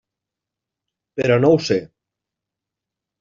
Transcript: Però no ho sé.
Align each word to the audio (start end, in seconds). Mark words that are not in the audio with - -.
Però 1.21 1.37
no 1.43 1.51
ho 1.57 1.59
sé. 1.67 1.77